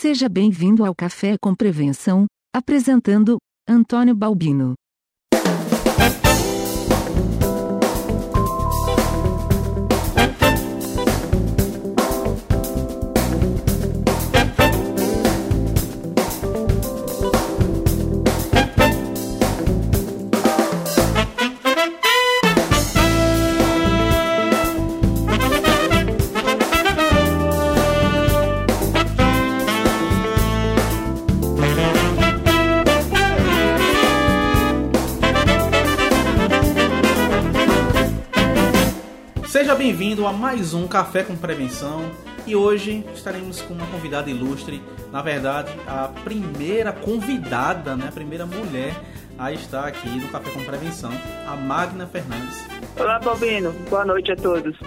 Seja 0.00 0.30
bem-vindo 0.30 0.82
ao 0.82 0.94
Café 0.94 1.36
com 1.38 1.54
Prevenção, 1.54 2.24
apresentando 2.56 3.36
Antônio 3.68 4.14
Balbino. 4.14 4.72
A 40.30 40.32
mais 40.32 40.74
um 40.74 40.86
Café 40.86 41.24
com 41.24 41.34
Prevenção 41.34 42.08
e 42.46 42.54
hoje 42.54 43.04
estaremos 43.12 43.60
com 43.62 43.74
uma 43.74 43.86
convidada 43.88 44.30
ilustre, 44.30 44.80
na 45.10 45.20
verdade, 45.20 45.72
a 45.88 46.06
primeira 46.06 46.92
convidada, 46.92 47.96
né, 47.96 48.06
a 48.08 48.12
primeira 48.12 48.46
mulher 48.46 48.94
a 49.36 49.52
estar 49.52 49.88
aqui 49.88 50.08
no 50.08 50.28
Café 50.28 50.52
com 50.52 50.62
Prevenção, 50.62 51.10
a 51.48 51.56
Magna 51.56 52.06
Fernandes. 52.06 52.64
Olá, 52.96 53.18
Balbino. 53.18 53.72
Boa 53.90 54.04
noite 54.04 54.30
a 54.30 54.36
todos. 54.36 54.78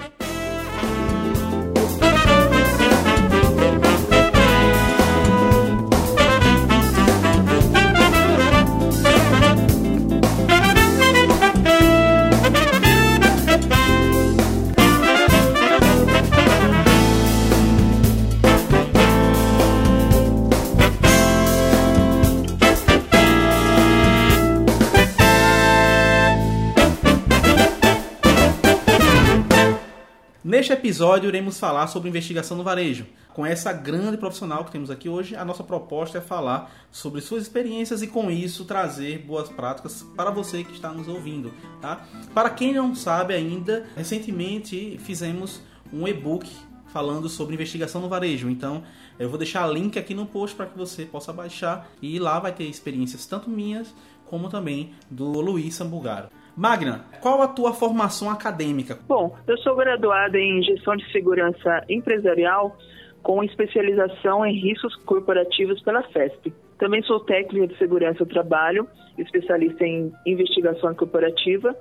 Neste 30.53 30.71
episódio 30.71 31.29
iremos 31.29 31.59
falar 31.59 31.87
sobre 31.87 32.09
investigação 32.09 32.55
no 32.55 32.63
varejo. 32.63 33.07
Com 33.33 33.43
essa 33.43 33.73
grande 33.73 34.17
profissional 34.17 34.63
que 34.63 34.71
temos 34.71 34.91
aqui 34.91 35.09
hoje, 35.09 35.35
a 35.35 35.43
nossa 35.43 35.63
proposta 35.63 36.19
é 36.19 36.21
falar 36.21 36.71
sobre 36.91 37.21
suas 37.21 37.41
experiências 37.41 38.03
e 38.03 38.07
com 38.07 38.29
isso 38.29 38.63
trazer 38.63 39.17
boas 39.17 39.49
práticas 39.49 40.05
para 40.15 40.29
você 40.29 40.63
que 40.63 40.73
está 40.73 40.91
nos 40.91 41.07
ouvindo, 41.07 41.51
tá? 41.81 42.05
Para 42.35 42.51
quem 42.51 42.71
não 42.71 42.93
sabe 42.93 43.33
ainda, 43.33 43.87
recentemente 43.95 44.99
fizemos 44.99 45.59
um 45.91 46.07
e-book 46.07 46.47
falando 46.89 47.27
sobre 47.27 47.55
investigação 47.55 47.99
no 47.99 48.07
varejo. 48.07 48.47
Então, 48.47 48.83
eu 49.17 49.29
vou 49.29 49.39
deixar 49.39 49.65
link 49.65 49.97
aqui 49.97 50.13
no 50.13 50.27
post 50.27 50.55
para 50.55 50.67
que 50.67 50.77
você 50.77 51.03
possa 51.03 51.33
baixar 51.33 51.89
e 51.99 52.19
lá 52.19 52.39
vai 52.39 52.51
ter 52.51 52.65
experiências 52.65 53.25
tanto 53.25 53.49
minhas 53.49 53.91
como 54.27 54.49
também 54.49 54.93
do 55.09 55.25
Luiz 55.41 55.73
Sambugaro. 55.73 56.29
Magna, 56.55 57.05
qual 57.19 57.41
a 57.41 57.47
tua 57.47 57.73
formação 57.73 58.29
acadêmica? 58.29 58.99
Bom, 59.07 59.35
eu 59.47 59.57
sou 59.57 59.75
graduada 59.75 60.37
em 60.37 60.61
Gestão 60.61 60.95
de 60.95 61.11
Segurança 61.11 61.83
Empresarial 61.89 62.77
com 63.23 63.43
especialização 63.43 64.45
em 64.45 64.53
riscos 64.59 64.95
corporativos 64.97 65.81
pela 65.81 66.03
FESP. 66.03 66.53
Também 66.77 67.01
sou 67.03 67.21
técnica 67.21 67.67
de 67.67 67.77
segurança 67.77 68.25
do 68.25 68.29
trabalho, 68.29 68.87
especialista 69.17 69.85
em 69.85 70.11
investigação 70.25 70.93
corporativa, 70.93 71.75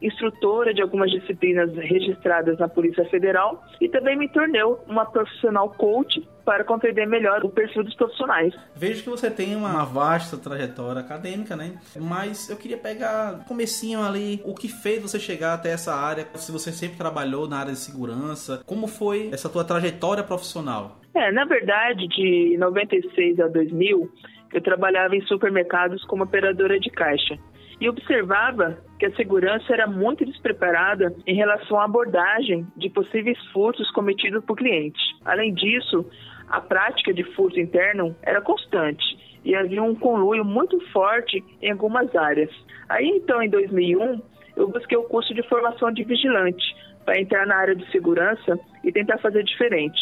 instrutora 0.00 0.74
de 0.74 0.82
algumas 0.82 1.10
disciplinas 1.10 1.74
registradas 1.74 2.58
na 2.58 2.68
Polícia 2.68 3.04
Federal 3.06 3.62
e 3.80 3.88
também 3.88 4.16
me 4.16 4.28
tornei 4.28 4.62
uma 4.86 5.06
profissional 5.06 5.70
coach 5.70 6.26
para 6.44 6.62
compreender 6.64 7.06
melhor 7.06 7.44
o 7.44 7.48
perfil 7.48 7.82
dos 7.82 7.94
profissionais. 7.94 8.54
Vejo 8.74 9.02
que 9.02 9.10
você 9.10 9.30
tem 9.30 9.56
uma 9.56 9.84
vasta 9.84 10.36
trajetória 10.36 11.00
acadêmica, 11.00 11.56
né? 11.56 11.72
Mas 11.96 12.48
eu 12.48 12.56
queria 12.56 12.76
pegar 12.76 13.44
comecinho 13.48 14.02
ali, 14.02 14.40
o 14.44 14.54
que 14.54 14.68
fez 14.68 15.02
você 15.02 15.18
chegar 15.18 15.54
até 15.54 15.72
essa 15.72 15.94
área, 15.94 16.26
se 16.34 16.52
você 16.52 16.70
sempre 16.70 16.96
trabalhou 16.96 17.48
na 17.48 17.58
área 17.58 17.72
de 17.72 17.78
segurança, 17.78 18.62
como 18.64 18.86
foi 18.86 19.30
essa 19.32 19.48
tua 19.48 19.64
trajetória 19.64 20.22
profissional? 20.22 21.00
É, 21.14 21.32
na 21.32 21.44
verdade, 21.44 22.06
de 22.06 22.56
96 22.58 23.40
a 23.40 23.48
2000, 23.48 24.08
eu 24.52 24.60
trabalhava 24.60 25.16
em 25.16 25.22
supermercados 25.22 26.04
como 26.04 26.22
operadora 26.24 26.78
de 26.78 26.90
caixa 26.90 27.36
e 27.80 27.88
observava 27.88 28.78
que 28.98 29.06
a 29.06 29.14
segurança 29.14 29.72
era 29.72 29.86
muito 29.86 30.24
despreparada 30.24 31.14
em 31.26 31.34
relação 31.34 31.78
à 31.78 31.84
abordagem 31.84 32.66
de 32.76 32.88
possíveis 32.88 33.38
furtos 33.52 33.90
cometidos 33.90 34.44
por 34.44 34.56
clientes. 34.56 35.00
Além 35.24 35.52
disso, 35.52 36.06
a 36.48 36.60
prática 36.60 37.12
de 37.12 37.22
furto 37.34 37.60
interno 37.60 38.16
era 38.22 38.40
constante 38.40 39.04
e 39.44 39.54
havia 39.54 39.82
um 39.82 39.94
conluio 39.94 40.44
muito 40.44 40.80
forte 40.90 41.44
em 41.60 41.70
algumas 41.70 42.14
áreas. 42.16 42.50
Aí 42.88 43.06
então, 43.06 43.42
em 43.42 43.50
2001, 43.50 44.20
eu 44.56 44.68
busquei 44.68 44.96
o 44.96 45.04
curso 45.04 45.34
de 45.34 45.42
formação 45.48 45.92
de 45.92 46.02
vigilante 46.02 46.64
para 47.04 47.20
entrar 47.20 47.46
na 47.46 47.56
área 47.56 47.74
de 47.74 47.88
segurança 47.90 48.58
e 48.82 48.90
tentar 48.90 49.18
fazer 49.18 49.44
diferente, 49.44 50.00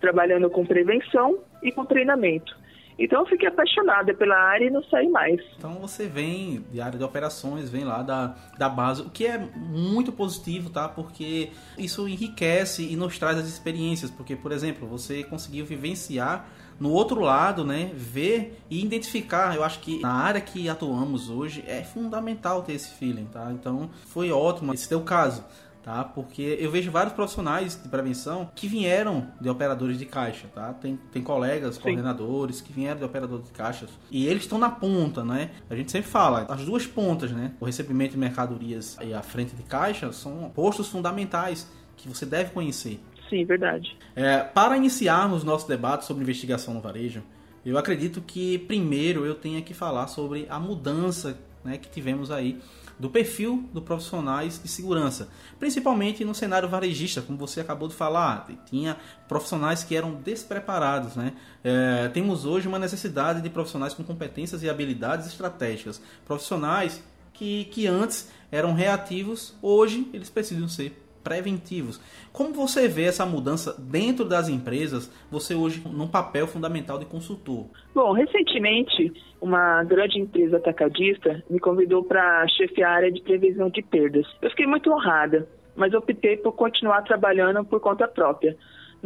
trabalhando 0.00 0.48
com 0.48 0.64
prevenção 0.64 1.38
e 1.62 1.72
com 1.72 1.84
treinamento. 1.84 2.56
Então 2.98 3.20
eu 3.20 3.26
fiquei 3.26 3.48
apaixonada 3.48 4.14
pela 4.14 4.36
área 4.36 4.66
e 4.66 4.70
não 4.70 4.82
saí 4.84 5.08
mais. 5.08 5.40
Então 5.58 5.74
você 5.74 6.06
vem 6.06 6.64
de 6.72 6.80
área 6.80 6.98
de 6.98 7.04
operações, 7.04 7.68
vem 7.68 7.84
lá 7.84 8.02
da, 8.02 8.34
da 8.58 8.68
base, 8.68 9.02
o 9.02 9.10
que 9.10 9.26
é 9.26 9.38
muito 9.38 10.12
positivo, 10.12 10.70
tá? 10.70 10.88
Porque 10.88 11.50
isso 11.76 12.08
enriquece 12.08 12.90
e 12.90 12.96
nos 12.96 13.18
traz 13.18 13.38
as 13.38 13.46
experiências. 13.46 14.10
Porque, 14.10 14.34
por 14.34 14.52
exemplo, 14.52 14.88
você 14.88 15.22
conseguiu 15.22 15.66
vivenciar 15.66 16.48
no 16.78 16.90
outro 16.90 17.20
lado, 17.20 17.64
né, 17.64 17.90
ver 17.94 18.58
e 18.70 18.84
identificar. 18.84 19.54
Eu 19.54 19.64
acho 19.64 19.80
que 19.80 20.00
na 20.00 20.12
área 20.12 20.40
que 20.40 20.68
atuamos 20.68 21.30
hoje 21.30 21.64
é 21.66 21.82
fundamental 21.82 22.62
ter 22.62 22.74
esse 22.74 22.90
feeling, 22.94 23.26
tá? 23.26 23.50
Então 23.52 23.90
foi 24.06 24.30
ótimo 24.30 24.74
esse 24.74 24.88
teu 24.88 25.00
caso 25.00 25.44
tá? 25.86 26.02
Porque 26.02 26.58
eu 26.60 26.68
vejo 26.68 26.90
vários 26.90 27.14
profissionais 27.14 27.80
de 27.80 27.88
prevenção 27.88 28.50
que 28.56 28.66
vieram 28.66 29.28
de 29.40 29.48
operadores 29.48 29.96
de 29.96 30.04
caixa, 30.04 30.48
tá? 30.52 30.74
Tem, 30.74 30.98
tem 31.12 31.22
colegas, 31.22 31.76
Sim. 31.76 31.82
coordenadores 31.82 32.60
que 32.60 32.72
vieram 32.72 32.98
de 32.98 33.04
operadores 33.04 33.46
de 33.46 33.52
caixas 33.52 33.88
e 34.10 34.26
eles 34.26 34.42
estão 34.42 34.58
na 34.58 34.68
ponta, 34.68 35.24
né? 35.24 35.52
A 35.70 35.76
gente 35.76 35.92
sempre 35.92 36.10
fala, 36.10 36.44
as 36.48 36.64
duas 36.64 36.88
pontas, 36.88 37.30
né? 37.30 37.52
O 37.60 37.64
recebimento 37.64 38.10
de 38.10 38.18
mercadorias 38.18 38.98
e 39.00 39.14
a 39.14 39.22
frente 39.22 39.54
de 39.54 39.62
caixa 39.62 40.10
são 40.10 40.50
postos 40.52 40.88
fundamentais 40.88 41.70
que 41.96 42.08
você 42.08 42.26
deve 42.26 42.50
conhecer. 42.50 43.00
Sim, 43.30 43.44
verdade. 43.44 43.96
É, 44.16 44.38
para 44.40 44.76
iniciarmos 44.76 45.44
nosso 45.44 45.68
debate 45.68 46.04
sobre 46.04 46.24
investigação 46.24 46.74
no 46.74 46.80
varejo, 46.80 47.22
eu 47.64 47.78
acredito 47.78 48.20
que 48.20 48.58
primeiro 48.58 49.24
eu 49.24 49.36
tenha 49.36 49.62
que 49.62 49.72
falar 49.72 50.08
sobre 50.08 50.46
a 50.50 50.58
mudança 50.58 51.38
né, 51.64 51.78
que 51.78 51.88
tivemos 51.88 52.32
aí 52.32 52.60
do 52.98 53.10
perfil 53.10 53.68
dos 53.72 53.82
profissionais 53.82 54.60
de 54.62 54.68
segurança, 54.68 55.28
principalmente 55.58 56.24
no 56.24 56.34
cenário 56.34 56.68
varejista, 56.68 57.20
como 57.20 57.38
você 57.38 57.60
acabou 57.60 57.88
de 57.88 57.94
falar, 57.94 58.46
tinha 58.68 58.96
profissionais 59.28 59.84
que 59.84 59.94
eram 59.94 60.14
despreparados, 60.14 61.14
né? 61.14 61.34
É, 61.62 62.08
temos 62.08 62.44
hoje 62.44 62.66
uma 62.66 62.78
necessidade 62.78 63.40
de 63.40 63.50
profissionais 63.50 63.92
com 63.92 64.02
competências 64.02 64.62
e 64.62 64.70
habilidades 64.70 65.26
estratégicas, 65.26 66.00
profissionais 66.24 67.02
que, 67.32 67.66
que 67.66 67.86
antes 67.86 68.30
eram 68.50 68.72
reativos, 68.72 69.54
hoje 69.60 70.08
eles 70.12 70.30
precisam 70.30 70.68
ser 70.68 71.05
preventivos. 71.26 72.00
Como 72.32 72.54
você 72.54 72.86
vê 72.86 73.06
essa 73.06 73.26
mudança 73.26 73.74
dentro 73.76 74.24
das 74.24 74.48
empresas, 74.48 75.10
você 75.28 75.56
hoje 75.56 75.82
num 75.84 76.06
papel 76.06 76.46
fundamental 76.46 77.00
de 77.00 77.04
consultor? 77.04 77.66
Bom, 77.92 78.12
recentemente 78.12 79.12
uma 79.40 79.82
grande 79.82 80.20
empresa 80.20 80.58
atacadista 80.58 81.42
me 81.50 81.58
convidou 81.58 82.04
para 82.04 82.46
chefiar 82.46 82.92
a 82.92 82.94
área 82.94 83.12
de 83.12 83.20
previsão 83.20 83.68
de 83.68 83.82
perdas. 83.82 84.24
Eu 84.40 84.50
fiquei 84.50 84.68
muito 84.68 84.88
honrada, 84.92 85.48
mas 85.74 85.92
optei 85.94 86.36
por 86.36 86.52
continuar 86.52 87.02
trabalhando 87.02 87.64
por 87.64 87.80
conta 87.80 88.06
própria 88.06 88.56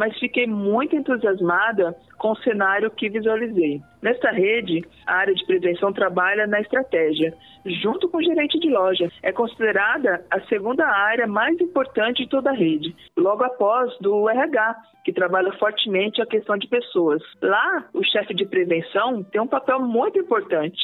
mas 0.00 0.18
fiquei 0.18 0.46
muito 0.46 0.96
entusiasmada 0.96 1.94
com 2.16 2.30
o 2.30 2.36
cenário 2.36 2.90
que 2.90 3.10
visualizei. 3.10 3.82
Nesta 4.00 4.30
rede, 4.30 4.82
a 5.06 5.16
área 5.16 5.34
de 5.34 5.44
prevenção 5.44 5.92
trabalha 5.92 6.46
na 6.46 6.58
estratégia, 6.58 7.34
junto 7.66 8.08
com 8.08 8.16
o 8.16 8.22
gerente 8.22 8.58
de 8.58 8.70
loja. 8.70 9.12
É 9.22 9.30
considerada 9.30 10.24
a 10.30 10.40
segunda 10.46 10.86
área 10.86 11.26
mais 11.26 11.60
importante 11.60 12.22
de 12.22 12.30
toda 12.30 12.48
a 12.48 12.54
rede, 12.54 12.96
logo 13.14 13.44
após 13.44 13.94
do 13.98 14.26
RH, 14.30 14.74
que 15.04 15.12
trabalha 15.12 15.52
fortemente 15.58 16.22
a 16.22 16.26
questão 16.26 16.56
de 16.56 16.66
pessoas. 16.66 17.20
Lá, 17.42 17.86
o 17.92 18.02
chefe 18.02 18.32
de 18.32 18.46
prevenção 18.46 19.22
tem 19.24 19.38
um 19.38 19.46
papel 19.46 19.80
muito 19.80 20.18
importante, 20.18 20.80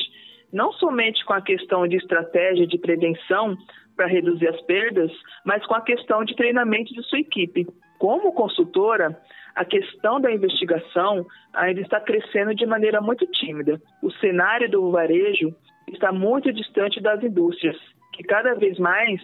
não 0.53 0.73
somente 0.73 1.25
com 1.25 1.33
a 1.33 1.41
questão 1.41 1.89
de 1.89 1.97
estratégia 1.97 2.67
de 2.67 2.77
prevenção 2.77 3.57
para 3.97 4.09
reduzir 4.09 4.49
as 4.49 4.61
perdas, 4.67 5.11
mas 5.43 5.65
com 5.65 5.75
a 5.75 5.81
questão 5.81 6.23
de 6.23 6.37
treinamento 6.37 6.93
de 6.93 7.03
sua 7.05 7.21
equipe. 7.21 7.67
Como 7.99 8.33
consultora, 8.33 9.19
a 9.55 9.65
questão 9.65 10.21
da 10.21 10.31
investigação 10.31 11.27
ainda 11.53 11.81
está 11.81 12.01
crescendo 12.01 12.55
de 12.55 12.67
maneira 12.67 13.01
muito 13.01 13.27
tímida. 13.27 13.81
O 14.03 14.11
cenário 14.13 14.71
do 14.71 14.91
varejo 14.91 15.55
está 15.89 16.13
muito 16.13 16.53
distante 16.53 17.01
das 17.01 17.23
indústrias, 17.23 17.77
que 18.13 18.23
cada 18.23 18.55
vez 18.55 18.79
mais 18.79 19.21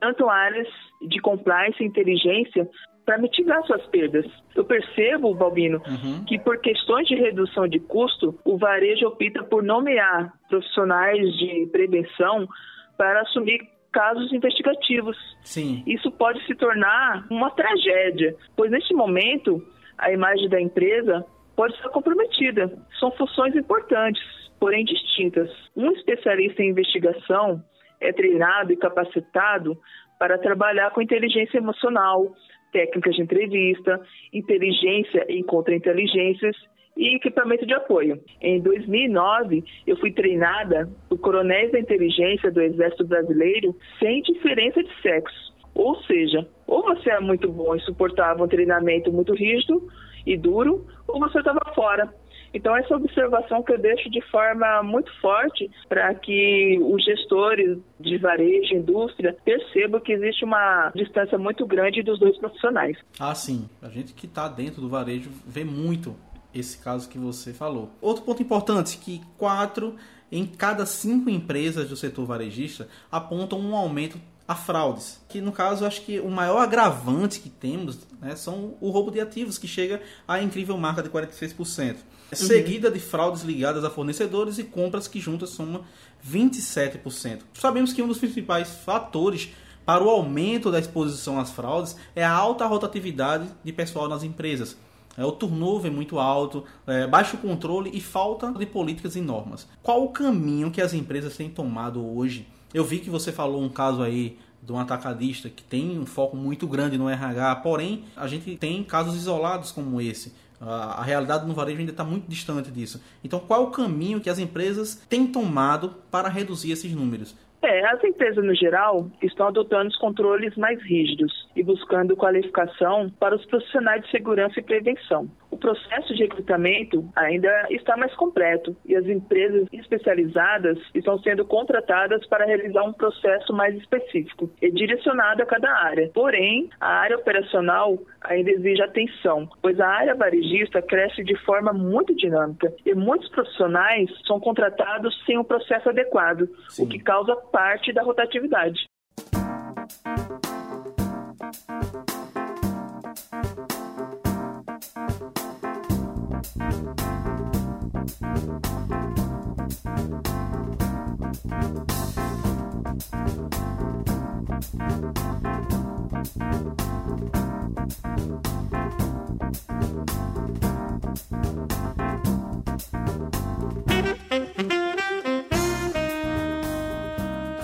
tanto 0.00 0.28
áreas 0.28 0.68
de 1.02 1.20
compliance 1.20 1.82
e 1.82 1.86
inteligência 1.86 2.68
para 3.04 3.18
mitigar 3.18 3.62
suas 3.64 3.86
perdas. 3.86 4.26
Eu 4.54 4.64
percebo, 4.64 5.34
Balbino, 5.34 5.80
uhum. 5.86 6.24
que 6.24 6.38
por 6.38 6.58
questões 6.58 7.06
de 7.06 7.14
redução 7.14 7.68
de 7.68 7.78
custo, 7.78 8.38
o 8.44 8.58
varejo 8.58 9.06
opta 9.06 9.44
por 9.44 9.62
nomear 9.62 10.32
profissionais 10.48 11.32
de 11.36 11.68
prevenção 11.70 12.48
para 12.96 13.20
assumir 13.20 13.60
casos 13.96 14.30
investigativos. 14.30 15.16
Sim. 15.42 15.82
Isso 15.86 16.12
pode 16.12 16.44
se 16.44 16.54
tornar 16.54 17.26
uma 17.30 17.50
tragédia, 17.50 18.36
pois 18.54 18.70
neste 18.70 18.92
momento 18.92 19.66
a 19.96 20.12
imagem 20.12 20.50
da 20.50 20.60
empresa 20.60 21.24
pode 21.56 21.74
ser 21.78 21.88
comprometida. 21.88 22.70
São 23.00 23.10
funções 23.12 23.56
importantes, 23.56 24.22
porém 24.60 24.84
distintas. 24.84 25.50
Um 25.74 25.90
especialista 25.92 26.62
em 26.62 26.68
investigação 26.68 27.64
é 27.98 28.12
treinado 28.12 28.70
e 28.70 28.76
capacitado 28.76 29.78
para 30.18 30.36
trabalhar 30.36 30.90
com 30.90 31.00
inteligência 31.00 31.56
emocional, 31.56 32.34
técnicas 32.72 33.14
de 33.14 33.22
entrevista, 33.22 33.98
inteligência 34.30 35.24
em 35.30 35.42
contra-inteligências 35.42 36.54
e 36.96 37.16
equipamento 37.16 37.66
de 37.66 37.74
apoio. 37.74 38.20
Em 38.40 38.60
2009, 38.60 39.62
eu 39.86 39.96
fui 39.98 40.12
treinada 40.12 40.88
por 41.08 41.18
coronéis 41.18 41.70
da 41.70 41.78
inteligência 41.78 42.50
do 42.50 42.60
Exército 42.60 43.06
Brasileiro 43.06 43.76
sem 43.98 44.22
diferença 44.22 44.82
de 44.82 45.02
sexo. 45.02 45.54
Ou 45.74 45.94
seja, 46.04 46.48
ou 46.66 46.82
você 46.82 47.10
é 47.10 47.20
muito 47.20 47.52
bom 47.52 47.74
e 47.74 47.80
suportava 47.80 48.42
um 48.42 48.48
treinamento 48.48 49.12
muito 49.12 49.34
rígido 49.34 49.86
e 50.24 50.36
duro, 50.36 50.86
ou 51.06 51.20
você 51.20 51.38
estava 51.38 51.60
fora. 51.74 52.12
Então, 52.54 52.74
essa 52.74 52.96
observação 52.96 53.62
que 53.62 53.72
eu 53.72 53.78
deixo 53.78 54.08
de 54.08 54.22
forma 54.30 54.82
muito 54.82 55.12
forte 55.20 55.70
para 55.90 56.14
que 56.14 56.78
os 56.80 57.04
gestores 57.04 57.78
de 58.00 58.16
varejo, 58.16 58.74
indústria, 58.74 59.36
percebam 59.44 60.00
que 60.00 60.12
existe 60.12 60.42
uma 60.42 60.90
distância 60.94 61.36
muito 61.36 61.66
grande 61.66 62.02
dos 62.02 62.18
dois 62.18 62.38
profissionais. 62.38 62.96
Ah, 63.20 63.34
sim. 63.34 63.68
A 63.82 63.90
gente 63.90 64.14
que 64.14 64.24
está 64.24 64.48
dentro 64.48 64.80
do 64.80 64.88
varejo 64.88 65.30
vê 65.46 65.64
muito 65.64 66.16
esse 66.58 66.78
caso 66.78 67.08
que 67.08 67.18
você 67.18 67.52
falou. 67.52 67.90
Outro 68.00 68.24
ponto 68.24 68.42
importante 68.42 68.98
que 68.98 69.22
quatro 69.36 69.96
em 70.30 70.46
cada 70.46 70.84
cinco 70.86 71.30
empresas 71.30 71.88
do 71.88 71.96
setor 71.96 72.26
varejista 72.26 72.88
apontam 73.10 73.60
um 73.60 73.74
aumento 73.76 74.20
a 74.46 74.54
fraudes. 74.54 75.20
Que 75.28 75.40
no 75.40 75.52
caso, 75.52 75.84
acho 75.84 76.02
que 76.02 76.20
o 76.20 76.30
maior 76.30 76.58
agravante 76.58 77.40
que 77.40 77.50
temos 77.50 77.98
né, 78.20 78.36
são 78.36 78.74
o 78.80 78.90
roubo 78.90 79.10
de 79.10 79.20
ativos, 79.20 79.58
que 79.58 79.66
chega 79.66 80.00
à 80.26 80.40
incrível 80.40 80.76
marca 80.76 81.02
de 81.02 81.08
46%. 81.08 81.58
Uhum. 81.58 81.96
Seguida 82.32 82.90
de 82.90 83.00
fraudes 83.00 83.42
ligadas 83.42 83.84
a 83.84 83.90
fornecedores 83.90 84.58
e 84.58 84.64
compras 84.64 85.08
que 85.08 85.20
juntas 85.20 85.50
somam 85.50 85.84
27%. 86.28 87.40
Sabemos 87.54 87.92
que 87.92 88.02
um 88.02 88.08
dos 88.08 88.18
principais 88.18 88.68
fatores 88.84 89.50
para 89.84 90.02
o 90.02 90.10
aumento 90.10 90.70
da 90.70 90.80
exposição 90.80 91.38
às 91.38 91.50
fraudes 91.50 91.96
é 92.14 92.24
a 92.24 92.32
alta 92.32 92.66
rotatividade 92.66 93.48
de 93.62 93.72
pessoal 93.72 94.08
nas 94.08 94.24
empresas. 94.24 94.76
É, 95.16 95.24
o 95.24 95.32
turnover 95.32 95.90
é 95.90 95.94
muito 95.94 96.18
alto, 96.18 96.64
é, 96.86 97.06
baixo 97.06 97.36
controle 97.38 97.90
e 97.92 98.00
falta 98.00 98.52
de 98.52 98.66
políticas 98.66 99.16
e 99.16 99.20
normas. 99.20 99.68
Qual 99.82 100.04
o 100.04 100.08
caminho 100.08 100.70
que 100.70 100.80
as 100.80 100.92
empresas 100.92 101.36
têm 101.36 101.48
tomado 101.48 102.04
hoje 102.04 102.46
eu 102.76 102.84
vi 102.84 102.98
que 102.98 103.08
você 103.08 103.32
falou 103.32 103.62
um 103.62 103.70
caso 103.70 104.02
aí 104.02 104.38
de 104.62 104.70
um 104.70 104.78
atacadista 104.78 105.48
que 105.48 105.62
tem 105.62 105.98
um 105.98 106.04
foco 106.04 106.36
muito 106.36 106.66
grande 106.66 106.98
no 106.98 107.08
RH, 107.08 107.56
porém 107.56 108.04
a 108.14 108.26
gente 108.26 108.56
tem 108.56 108.84
casos 108.84 109.16
isolados 109.16 109.70
como 109.70 109.98
esse. 109.98 110.34
A 110.60 111.02
realidade 111.02 111.46
no 111.46 111.54
varejo 111.54 111.78
ainda 111.78 111.92
está 111.92 112.04
muito 112.04 112.28
distante 112.28 112.70
disso. 112.70 113.00
Então, 113.22 113.38
qual 113.38 113.64
o 113.64 113.70
caminho 113.70 114.20
que 114.20 114.28
as 114.28 114.38
empresas 114.38 115.00
têm 115.08 115.26
tomado 115.26 115.94
para 116.10 116.28
reduzir 116.28 116.70
esses 116.70 116.92
números? 116.92 117.34
É, 117.62 117.86
as 117.86 118.02
empresas 118.04 118.44
no 118.44 118.54
geral 118.54 119.10
estão 119.22 119.48
adotando 119.48 119.88
os 119.88 119.96
controles 119.96 120.54
mais 120.56 120.80
rígidos 120.82 121.32
e 121.56 121.62
buscando 121.62 122.16
qualificação 122.16 123.10
para 123.18 123.34
os 123.34 123.44
profissionais 123.46 124.02
de 124.02 124.10
segurança 124.10 124.60
e 124.60 124.62
prevenção. 124.62 125.28
O 125.56 125.58
processo 125.58 126.14
de 126.14 126.22
recrutamento 126.22 127.02
ainda 127.16 127.66
está 127.70 127.96
mais 127.96 128.14
completo 128.14 128.76
e 128.84 128.94
as 128.94 129.06
empresas 129.06 129.66
especializadas 129.72 130.78
estão 130.94 131.18
sendo 131.20 131.46
contratadas 131.46 132.26
para 132.26 132.44
realizar 132.44 132.82
um 132.82 132.92
processo 132.92 133.54
mais 133.54 133.74
específico 133.74 134.50
e 134.60 134.70
direcionado 134.70 135.42
a 135.42 135.46
cada 135.46 135.70
área. 135.70 136.10
Porém, 136.12 136.68
a 136.78 136.88
área 136.88 137.16
operacional 137.16 137.98
ainda 138.20 138.50
exige 138.50 138.82
atenção, 138.82 139.48
pois 139.62 139.80
a 139.80 139.88
área 139.88 140.14
varejista 140.14 140.82
cresce 140.82 141.24
de 141.24 141.34
forma 141.36 141.72
muito 141.72 142.14
dinâmica 142.14 142.70
e 142.84 142.94
muitos 142.94 143.30
profissionais 143.30 144.10
são 144.26 144.38
contratados 144.38 145.18
sem 145.24 145.38
um 145.38 145.44
processo 145.44 145.88
adequado, 145.88 146.50
Sim. 146.68 146.84
o 146.84 146.86
que 146.86 146.98
causa 146.98 147.34
parte 147.34 147.94
da 147.94 148.02
rotatividade. 148.02 148.85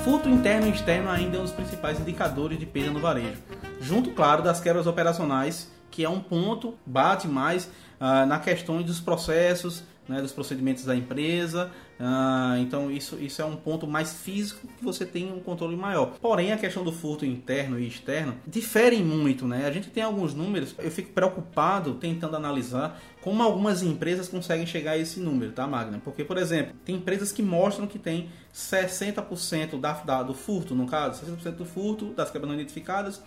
Furto 0.04 0.28
interno 0.28 0.66
e 0.66 0.70
externo 0.70 1.08
ainda 1.08 1.38
é 1.38 1.40
um 1.40 1.44
dos 1.44 1.52
principais 1.52 1.98
indicadores 1.98 2.58
de 2.58 2.66
perda 2.66 2.90
no 2.90 3.00
varejo, 3.00 3.40
junto, 3.80 4.10
claro, 4.10 4.42
das 4.42 4.60
quebras 4.60 4.86
operacionais, 4.86 5.70
que 5.90 6.04
é 6.04 6.08
um 6.10 6.20
ponto, 6.20 6.74
bate 6.84 7.26
mais 7.26 7.70
ah, 7.98 8.26
na 8.26 8.38
questão 8.38 8.82
dos 8.82 9.00
processos, 9.00 9.84
né, 10.08 10.20
dos 10.20 10.32
procedimentos 10.32 10.84
da 10.84 10.94
empresa. 10.94 11.70
Uh, 12.00 12.58
então 12.58 12.90
isso, 12.90 13.16
isso 13.20 13.40
é 13.40 13.44
um 13.44 13.54
ponto 13.54 13.86
mais 13.86 14.12
físico 14.12 14.66
que 14.76 14.84
você 14.84 15.06
tem 15.06 15.32
um 15.32 15.40
controle 15.40 15.76
maior. 15.76 16.14
Porém, 16.20 16.52
a 16.52 16.58
questão 16.58 16.82
do 16.82 16.90
furto 16.90 17.24
interno 17.24 17.78
e 17.78 17.86
externo 17.86 18.34
difere 18.46 19.02
muito, 19.02 19.46
né? 19.46 19.66
A 19.66 19.70
gente 19.70 19.88
tem 19.90 20.02
alguns 20.02 20.34
números, 20.34 20.74
eu 20.78 20.90
fico 20.90 21.12
preocupado 21.12 21.94
tentando 21.94 22.36
analisar 22.36 23.00
como 23.20 23.42
algumas 23.42 23.82
empresas 23.82 24.28
conseguem 24.28 24.66
chegar 24.66 24.92
a 24.92 24.98
esse 24.98 25.20
número, 25.20 25.52
tá, 25.52 25.66
Magna? 25.66 26.00
Porque, 26.02 26.24
por 26.24 26.36
exemplo, 26.36 26.74
tem 26.84 26.96
empresas 26.96 27.30
que 27.30 27.42
mostram 27.42 27.86
que 27.86 27.98
tem 27.98 28.28
60% 28.52 29.78
da, 29.78 29.92
da, 29.92 30.22
do 30.22 30.34
furto, 30.34 30.74
no 30.74 30.86
caso, 30.86 31.24
60% 31.24 31.52
do 31.52 31.64
furto 31.64 32.06
das 32.14 32.30
quebras 32.30 32.48
não 32.48 32.58
identificadas 32.58 33.22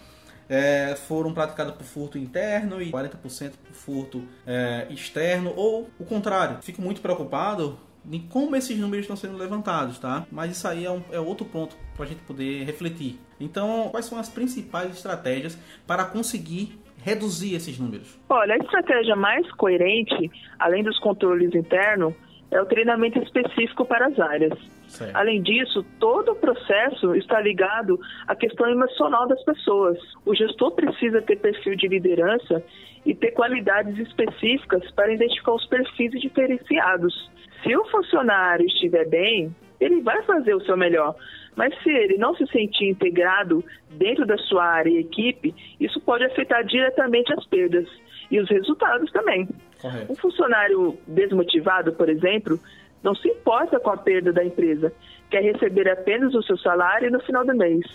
é, 0.50 0.96
foram 0.96 1.34
praticadas 1.34 1.74
por 1.76 1.84
furto 1.84 2.18
interno 2.18 2.82
e 2.82 2.92
40% 2.92 3.52
por 3.52 3.74
furto 3.74 4.24
é, 4.46 4.88
externo, 4.90 5.54
ou 5.56 5.90
o 6.00 6.06
contrário. 6.06 6.58
Fico 6.62 6.82
muito 6.82 7.02
preocupado 7.02 7.78
em 8.12 8.20
como 8.20 8.56
esses 8.56 8.78
números 8.78 9.06
estão 9.06 9.16
sendo 9.16 9.38
levantados, 9.38 9.98
tá? 10.00 10.26
Mas 10.32 10.52
isso 10.52 10.68
aí 10.68 10.86
é, 10.86 10.92
um, 10.92 11.02
é 11.12 11.20
outro 11.20 11.46
ponto 11.46 11.76
para 11.96 12.06
a 12.06 12.08
gente 12.08 12.22
poder 12.22 12.64
refletir. 12.64 13.20
Então, 13.40 13.90
quais 13.90 14.06
são 14.06 14.20
as 14.20 14.30
principais 14.30 14.92
estratégias 14.96 15.58
para 15.88 16.06
conseguir 16.06 16.80
reduzir 17.04 17.56
esses 17.56 17.78
números? 17.78 18.20
Olha, 18.30 18.56
a 18.56 18.58
estratégia 18.58 19.16
mais 19.16 19.50
coerente, 19.54 20.32
além 20.60 20.84
dos 20.84 21.00
controles 21.00 21.54
internos, 21.54 22.14
é 22.52 22.62
o 22.62 22.66
treinamento 22.66 23.20
específico 23.20 23.86
para 23.86 24.08
as 24.08 24.20
áreas. 24.20 24.58
Certo. 24.96 25.16
Além 25.16 25.42
disso, 25.42 25.84
todo 26.00 26.32
o 26.32 26.36
processo 26.36 27.16
está 27.16 27.42
ligado 27.42 28.00
à 28.28 28.36
questão 28.36 28.70
emocional 28.70 29.28
das 29.28 29.44
pessoas. 29.44 29.98
O 30.26 30.34
gestor 30.34 30.72
precisa 30.72 31.22
ter 31.22 31.36
perfil 31.38 31.76
de 31.76 31.88
liderança 31.88 32.64
e 33.06 33.14
ter 33.14 33.32
qualidades 33.32 33.98
específicas 34.00 34.90
para 34.92 35.14
identificar 35.14 35.54
os 35.54 35.66
perfis 35.68 36.12
diferenciados. 36.12 37.30
Se 37.62 37.76
o 37.76 37.86
funcionário 37.86 38.66
estiver 38.66 39.08
bem, 39.08 39.54
ele 39.80 40.02
vai 40.02 40.24
fazer 40.24 40.56
o 40.56 40.62
seu 40.62 40.78
melhor. 40.78 41.14
Mas 41.56 41.74
se 41.84 41.90
ele 41.90 42.18
não 42.18 42.34
se 42.36 42.46
sentir 42.48 42.90
integrado 42.90 43.64
dentro 43.92 44.26
da 44.26 44.38
sua 44.38 44.66
área 44.66 44.90
e 44.90 45.00
equipe, 45.00 45.54
isso 45.80 46.00
pode 46.02 46.24
afetar 46.24 46.64
diretamente 46.66 47.34
as 47.34 47.46
perdas 47.48 47.88
e 48.32 48.40
os 48.40 48.50
resultados 48.50 49.12
também. 49.12 49.48
Correto. 49.82 50.12
Um 50.12 50.16
funcionário 50.16 50.98
desmotivado, 51.08 51.94
por 51.94 52.10
exemplo, 52.10 52.60
não 53.06 53.14
se 53.14 53.30
importa 53.30 53.80
com 53.80 53.92
a 53.92 53.98
perda 53.98 54.34
da 54.34 54.44
empresa, 54.44 54.92
quer 55.30 55.44
receber 55.44 55.88
apenas 55.88 56.34
o 56.34 56.42
seu 56.42 56.58
salário 56.58 57.12
no 57.12 57.20
final 57.20 57.46
do 57.46 57.56
mês. 57.56 57.86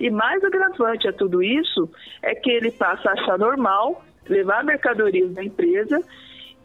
E 0.00 0.10
mais 0.10 0.42
agravante 0.42 1.06
a 1.06 1.12
tudo 1.12 1.40
isso 1.40 1.88
é 2.20 2.34
que 2.34 2.50
ele 2.50 2.72
passa 2.72 3.10
a 3.10 3.12
achar 3.12 3.38
normal 3.38 4.04
levar 4.28 4.64
mercadorias 4.64 5.32
da 5.32 5.44
empresa 5.44 6.02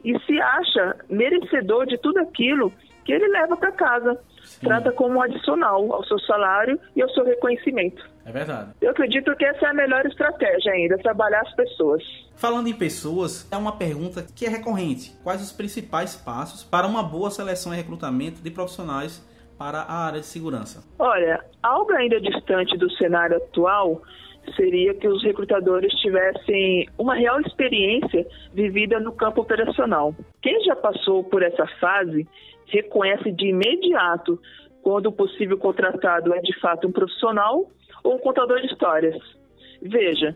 e 0.04 0.18
se 0.22 0.42
acha 0.42 0.96
merecedor 1.10 1.86
de 1.86 1.98
tudo 2.00 2.20
aquilo 2.20 2.74
que 3.04 3.14
ele 3.14 3.28
leva 3.28 3.56
para 3.56 3.72
casa. 3.72 4.20
Sim. 4.44 4.66
Trata 4.66 4.92
como 4.92 5.18
um 5.18 5.22
adicional 5.22 5.94
ao 5.94 6.04
seu 6.06 6.18
salário 6.20 6.80
e 6.96 7.04
ao 7.04 7.10
seu 7.10 7.24
reconhecimento. 7.24 8.04
É 8.26 8.32
verdade. 8.32 8.72
Eu 8.82 8.90
acredito 8.90 9.36
que 9.36 9.46
essa 9.46 9.68
é 9.68 9.70
a 9.70 9.74
melhor 9.74 10.04
estratégia 10.06 10.72
ainda, 10.72 10.98
trabalhar 10.98 11.42
as 11.42 11.54
pessoas. 11.54 12.04
Falando 12.36 12.68
em 12.68 12.74
pessoas, 12.74 13.48
é 13.52 13.56
uma 13.56 13.78
pergunta 13.78 14.26
que 14.36 14.48
é 14.48 14.50
recorrente. 14.50 15.16
Quais 15.24 15.42
os 15.42 15.52
principais 15.52 16.16
passos 16.16 16.64
para 16.64 16.88
uma 16.88 17.04
boa 17.04 17.30
seleção 17.30 17.72
e 17.72 17.78
recrutamento 17.78 18.42
de 18.42 18.50
profissionais 18.50 19.24
para 19.60 19.80
a 19.80 20.08
área 20.08 20.20
de 20.20 20.26
segurança? 20.26 20.84
Olha, 20.98 21.46
algo 21.62 21.94
ainda 21.94 22.20
distante 22.20 22.76
do 22.78 22.92
cenário 22.94 23.38
atual 23.38 24.02
seria 24.56 24.94
que 24.94 25.08
os 25.08 25.24
recrutadores 25.24 25.94
tivessem 25.94 26.88
uma 26.98 27.16
real 27.16 27.40
experiência 27.42 28.26
vivida 28.54 29.00
no 29.00 29.12
campo 29.12 29.42
operacional. 29.42 30.16
Quem 30.42 30.64
já 30.64 30.76
passou 30.76 31.24
por 31.24 31.44
essa 31.44 31.66
fase 31.80 32.28
reconhece 32.68 33.32
de 33.32 33.48
imediato 33.48 34.40
quando 34.82 35.08
o 35.08 35.12
possível 35.12 35.58
contratado 35.58 36.34
é 36.34 36.40
de 36.42 36.60
fato 36.60 36.88
um 36.88 36.92
profissional 36.92 37.70
ou 38.06 38.16
um 38.16 38.20
contador 38.20 38.62
de 38.62 38.68
histórias. 38.68 39.16
Veja, 39.82 40.36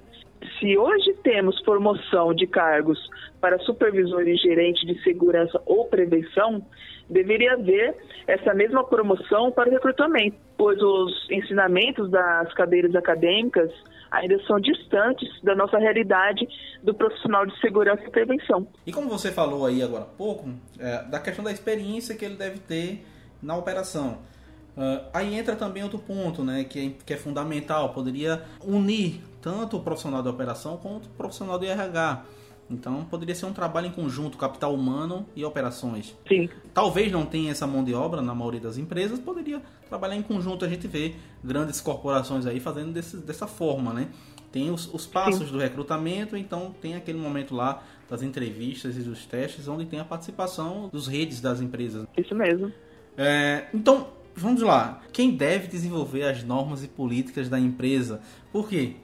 se 0.59 0.77
hoje 0.77 1.13
temos 1.23 1.61
promoção 1.61 2.33
de 2.33 2.47
cargos 2.47 2.99
para 3.39 3.59
supervisor 3.59 4.27
e 4.27 4.35
gerente 4.35 4.85
de 4.85 5.01
segurança 5.03 5.61
ou 5.65 5.85
prevenção, 5.85 6.65
deveria 7.09 7.53
haver 7.53 7.95
essa 8.27 8.53
mesma 8.53 8.83
promoção 8.83 9.51
para 9.51 9.69
o 9.69 9.71
recrutamento, 9.71 10.37
pois 10.57 10.81
os 10.81 11.27
ensinamentos 11.29 12.09
das 12.09 12.53
cadeiras 12.53 12.95
acadêmicas 12.95 13.71
ainda 14.11 14.39
são 14.45 14.59
distantes 14.59 15.29
da 15.43 15.55
nossa 15.55 15.77
realidade 15.77 16.47
do 16.83 16.93
profissional 16.93 17.45
de 17.45 17.57
segurança 17.59 18.03
e 18.03 18.09
prevenção. 18.09 18.67
E 18.85 18.91
como 18.91 19.07
você 19.07 19.31
falou 19.31 19.65
aí 19.65 19.83
agora 19.83 20.03
há 20.03 20.07
pouco, 20.07 20.49
é, 20.79 21.03
da 21.03 21.19
questão 21.19 21.43
da 21.43 21.51
experiência 21.51 22.15
que 22.15 22.25
ele 22.25 22.35
deve 22.35 22.59
ter 22.59 23.05
na 23.41 23.55
operação. 23.55 24.19
Uh, 24.79 25.05
aí 25.13 25.35
entra 25.35 25.57
também 25.57 25.83
outro 25.83 25.99
ponto, 25.99 26.41
né, 26.41 26.63
que 26.63 26.79
é, 26.79 26.91
que 27.05 27.13
é 27.13 27.17
fundamental, 27.17 27.89
poderia 27.89 28.45
unir 28.63 29.21
tanto 29.41 29.75
o 29.75 29.81
profissional 29.81 30.23
de 30.23 30.29
operação 30.29 30.77
quanto 30.77 31.07
o 31.07 31.09
profissional 31.09 31.59
de 31.59 31.65
RH. 31.65 32.23
Então 32.71 33.03
poderia 33.03 33.35
ser 33.35 33.45
um 33.45 33.51
trabalho 33.51 33.87
em 33.87 33.91
conjunto, 33.91 34.37
capital 34.37 34.73
humano 34.73 35.25
e 35.35 35.43
operações. 35.43 36.15
Sim. 36.25 36.47
Talvez 36.73 37.11
não 37.11 37.25
tenha 37.25 37.51
essa 37.51 37.67
mão 37.67 37.83
de 37.83 37.93
obra 37.93 38.21
na 38.21 38.33
maioria 38.33 38.61
das 38.61 38.77
empresas, 38.77 39.19
poderia 39.19 39.61
trabalhar 39.89 40.15
em 40.15 40.21
conjunto. 40.21 40.63
A 40.63 40.69
gente 40.69 40.87
vê 40.87 41.15
grandes 41.43 41.81
corporações 41.81 42.45
aí 42.45 42.61
fazendo 42.61 42.93
desse, 42.93 43.17
dessa 43.17 43.47
forma, 43.47 43.91
né? 43.91 44.07
Tem 44.49 44.71
os, 44.71 44.91
os 44.93 45.05
passos 45.05 45.47
Sim. 45.47 45.51
do 45.51 45.59
recrutamento, 45.59 46.37
então 46.37 46.73
tem 46.81 46.95
aquele 46.95 47.19
momento 47.19 47.53
lá 47.53 47.83
das 48.09 48.23
entrevistas 48.23 48.95
e 48.95 49.01
dos 49.01 49.25
testes, 49.25 49.67
onde 49.67 49.85
tem 49.85 49.99
a 49.99 50.05
participação 50.05 50.89
dos 50.89 51.05
redes 51.05 51.41
das 51.41 51.59
empresas. 51.59 52.07
Isso 52.17 52.33
mesmo. 52.33 52.71
É, 53.17 53.67
então, 53.73 54.07
vamos 54.39 54.61
lá. 54.61 55.01
Quem 55.13 55.31
deve 55.31 55.67
desenvolver 55.67 56.23
as 56.23 56.43
normas 56.43 56.83
e 56.83 56.87
políticas 56.87 57.49
da 57.49 57.59
empresa? 57.59 58.21
Por 58.51 58.67
quê? 58.67 58.95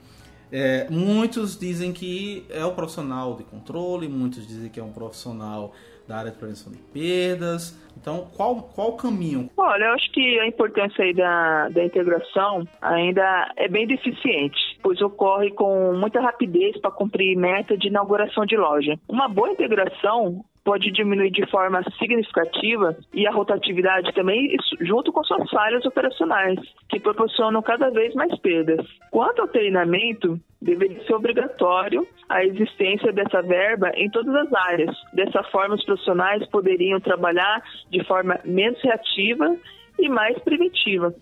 É, 0.51 0.87
muitos 0.89 1.57
dizem 1.59 1.91
que 1.91 2.45
é 2.49 2.63
o 2.63 2.71
profissional 2.71 3.35
de 3.35 3.43
controle, 3.43 4.07
muitos 4.07 4.47
dizem 4.47 4.69
que 4.69 4.79
é 4.79 4.83
um 4.83 4.91
profissional 4.91 5.73
da 6.07 6.17
área 6.17 6.31
de 6.31 6.37
prevenção 6.37 6.71
de 6.71 6.77
perdas. 6.77 7.77
Então, 7.99 8.27
qual, 8.35 8.61
qual 8.75 8.89
o 8.89 8.97
caminho? 8.97 9.49
Olha, 9.57 9.85
eu 9.85 9.93
acho 9.93 10.11
que 10.11 10.39
a 10.39 10.47
importância 10.47 11.03
aí 11.03 11.13
da, 11.13 11.69
da 11.69 11.83
integração 11.83 12.67
ainda 12.81 13.51
é 13.57 13.67
bem 13.67 13.87
deficiente, 13.87 14.57
pois 14.83 15.01
ocorre 15.01 15.51
com 15.51 15.93
muita 15.93 16.21
rapidez 16.21 16.79
para 16.79 16.91
cumprir 16.91 17.35
meta 17.35 17.77
de 17.77 17.87
inauguração 17.87 18.45
de 18.45 18.55
loja. 18.55 18.99
Uma 19.09 19.27
boa 19.27 19.49
integração 19.49 20.45
pode 20.65 20.91
diminuir 20.91 21.29
de 21.29 21.45
forma 21.45 21.83
significativa 21.99 22.97
e 23.13 23.27
a 23.27 23.31
rotatividade 23.31 24.11
também, 24.13 24.57
junto 24.81 25.13
com 25.13 25.23
suas 25.23 25.47
falhas 25.51 25.85
operacionais, 25.85 26.59
que 26.89 26.99
proporcionam 26.99 27.61
cada 27.61 27.91
vez 27.91 28.15
mais 28.15 28.35
perdas. 28.39 28.83
Quanto 29.11 29.43
ao 29.43 29.47
treinamento, 29.47 30.39
deveria 30.59 31.05
ser 31.05 31.13
obrigatório 31.13 32.05
a 32.27 32.43
existência 32.43 33.13
dessa 33.13 33.43
verba 33.43 33.91
em 33.93 34.09
todas 34.09 34.33
as 34.33 34.53
áreas. 34.53 34.97
Dessa 35.13 35.43
forma, 35.43 35.75
os 35.75 35.85
profissionais 35.85 36.43
poderiam 36.47 36.99
trabalhar 36.99 37.61
de 37.91 38.03
forma 38.03 38.39
menos 38.43 38.81
reativa 38.81 39.55
e 39.99 40.09
mais 40.09 40.37
preventiva. 40.39 41.13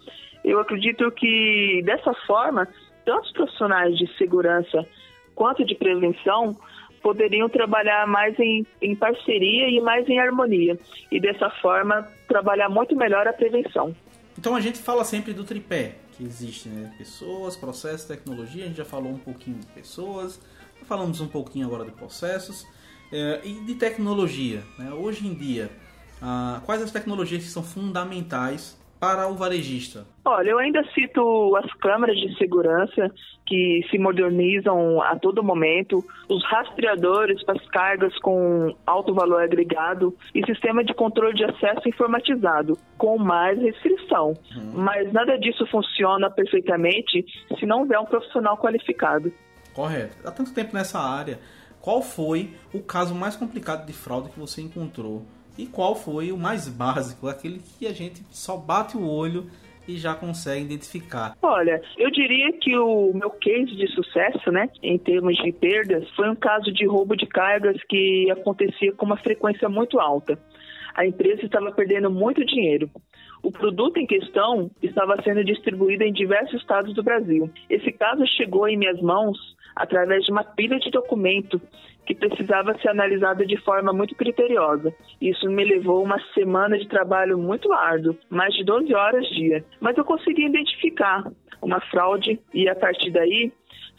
Eu 0.45 0.61
acredito 0.61 1.11
que 1.11 1.81
dessa 1.83 2.13
forma, 2.25 2.65
tanto 3.05 3.25
os 3.25 3.33
profissionais 3.33 3.97
de 3.97 4.07
segurança 4.17 4.87
quanto 5.35 5.65
de 5.65 5.75
prevenção 5.75 6.55
poderiam 7.03 7.49
trabalhar 7.49 8.07
mais 8.07 8.39
em, 8.39 8.65
em 8.81 8.95
parceria 8.95 9.69
e 9.69 9.81
mais 9.81 10.07
em 10.07 10.17
harmonia, 10.17 10.79
e 11.11 11.19
dessa 11.19 11.49
forma 11.61 12.07
trabalhar 12.27 12.69
muito 12.69 12.95
melhor 12.95 13.27
a 13.27 13.33
prevenção. 13.33 13.93
Então 14.39 14.55
a 14.55 14.61
gente 14.61 14.79
fala 14.79 15.03
sempre 15.03 15.33
do 15.33 15.43
tripé 15.43 15.95
que 16.13 16.23
existe, 16.23 16.69
né? 16.69 16.91
Pessoas, 16.97 17.55
processos, 17.55 18.07
tecnologia. 18.07 18.63
A 18.63 18.67
gente 18.67 18.77
já 18.77 18.85
falou 18.85 19.11
um 19.11 19.17
pouquinho 19.17 19.57
de 19.57 19.67
pessoas, 19.67 20.39
falamos 20.85 21.19
um 21.21 21.27
pouquinho 21.27 21.67
agora 21.67 21.85
de 21.85 21.91
processos 21.91 22.65
é, 23.11 23.41
e 23.43 23.65
de 23.65 23.75
tecnologia. 23.75 24.63
Né? 24.79 24.91
Hoje 24.93 25.27
em 25.27 25.33
dia, 25.33 25.69
ah, 26.21 26.61
quais 26.65 26.81
as 26.81 26.91
tecnologias 26.91 27.43
que 27.43 27.49
são 27.49 27.63
fundamentais 27.63 28.77
para 29.03 29.27
o 29.27 29.35
varejista? 29.35 30.05
Olha, 30.23 30.51
eu 30.51 30.59
ainda 30.59 30.81
cito 30.93 31.57
as 31.57 31.73
câmeras 31.73 32.15
de 32.15 32.37
segurança 32.37 33.11
que 33.45 33.85
se 33.91 33.97
modernizam 33.97 35.01
a 35.01 35.19
todo 35.19 35.43
momento, 35.43 36.01
os 36.29 36.41
rastreadores 36.45 37.43
para 37.43 37.59
as 37.59 37.67
cargas 37.67 38.17
com 38.19 38.73
alto 38.87 39.13
valor 39.13 39.43
agregado 39.43 40.15
e 40.33 40.45
sistema 40.45 40.85
de 40.85 40.93
controle 40.93 41.35
de 41.35 41.43
acesso 41.43 41.89
informatizado, 41.89 42.77
com 42.97 43.17
mais 43.17 43.59
restrição. 43.59 44.37
Uhum. 44.55 44.71
Mas 44.75 45.11
nada 45.11 45.37
disso 45.37 45.67
funciona 45.67 46.29
perfeitamente 46.31 47.25
se 47.59 47.65
não 47.65 47.79
houver 47.79 47.99
um 47.99 48.05
profissional 48.05 48.57
qualificado. 48.57 49.33
Correto. 49.73 50.15
Há 50.25 50.31
tanto 50.31 50.53
tempo 50.53 50.73
nessa 50.73 50.99
área, 50.99 51.39
qual 51.81 52.01
foi 52.01 52.53
o 52.73 52.79
caso 52.79 53.13
mais 53.13 53.35
complicado 53.35 53.85
de 53.85 53.91
fraude 53.91 54.29
que 54.29 54.39
você 54.39 54.61
encontrou? 54.61 55.25
E 55.57 55.65
qual 55.65 55.95
foi 55.95 56.31
o 56.31 56.37
mais 56.37 56.67
básico, 56.67 57.27
aquele 57.27 57.59
que 57.77 57.85
a 57.85 57.93
gente 57.93 58.23
só 58.31 58.57
bate 58.57 58.97
o 58.97 59.07
olho 59.07 59.47
e 59.87 59.97
já 59.97 60.15
consegue 60.15 60.65
identificar? 60.65 61.35
Olha, 61.41 61.81
eu 61.97 62.09
diria 62.09 62.53
que 62.53 62.75
o 62.77 63.11
meu 63.13 63.29
case 63.29 63.75
de 63.75 63.87
sucesso, 63.89 64.51
né, 64.51 64.69
em 64.81 64.97
termos 64.97 65.35
de 65.37 65.51
perdas, 65.51 66.09
foi 66.15 66.29
um 66.29 66.35
caso 66.35 66.71
de 66.71 66.85
roubo 66.85 67.15
de 67.15 67.25
cargas 67.25 67.77
que 67.89 68.31
acontecia 68.31 68.93
com 68.93 69.05
uma 69.05 69.17
frequência 69.17 69.67
muito 69.69 69.99
alta. 69.99 70.39
A 70.95 71.05
empresa 71.05 71.45
estava 71.45 71.71
perdendo 71.71 72.09
muito 72.09 72.45
dinheiro. 72.45 72.89
O 73.41 73.51
produto 73.51 73.97
em 73.97 74.05
questão 74.05 74.71
estava 74.81 75.21
sendo 75.21 75.43
distribuído 75.43 76.03
em 76.03 76.13
diversos 76.13 76.61
estados 76.61 76.93
do 76.93 77.03
Brasil. 77.03 77.49
Esse 77.69 77.91
caso 77.91 78.25
chegou 78.37 78.67
em 78.67 78.77
minhas 78.77 79.01
mãos 79.01 79.37
através 79.75 80.23
de 80.25 80.31
uma 80.31 80.43
pilha 80.43 80.79
de 80.79 80.89
documento 80.91 81.61
que 82.05 82.13
precisava 82.13 82.77
ser 82.79 82.89
analisada 82.89 83.45
de 83.45 83.57
forma 83.57 83.93
muito 83.93 84.15
criteriosa. 84.15 84.93
Isso 85.21 85.49
me 85.49 85.63
levou 85.63 86.03
uma 86.03 86.19
semana 86.33 86.77
de 86.77 86.87
trabalho 86.87 87.37
muito 87.37 87.71
árduo, 87.71 88.17
mais 88.29 88.53
de 88.53 88.63
12 88.63 88.93
horas 88.93 89.25
dia. 89.27 89.63
Mas 89.79 89.97
eu 89.97 90.03
consegui 90.03 90.45
identificar 90.45 91.23
uma 91.61 91.79
fraude 91.79 92.39
e 92.53 92.67
a 92.67 92.75
partir 92.75 93.09
daí 93.11 93.51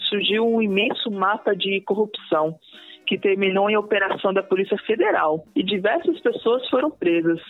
surgiu 0.09 0.47
um 0.47 0.61
imenso 0.61 1.11
mapa 1.11 1.57
de 1.57 1.81
corrupção 1.81 2.59
que 3.07 3.19
terminou 3.19 3.69
em 3.69 3.77
operação 3.77 4.33
da 4.33 4.43
Polícia 4.43 4.79
Federal 4.87 5.45
e 5.55 5.63
diversas 5.63 6.19
pessoas 6.21 6.69
foram 6.69 6.91
presas. 6.91 7.41